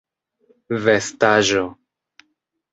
[0.85, 1.63] vestaĵo